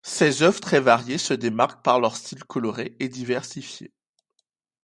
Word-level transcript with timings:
Ses 0.03 0.41
œuvres 0.41 0.59
très 0.61 0.79
variées 0.81 1.19
se 1.19 1.35
démarquent 1.35 1.83
par 1.83 1.99
leur 1.99 2.15
style 2.17 2.43
coloré 2.45 2.95
et 2.99 3.07
diversifié. 3.07 3.93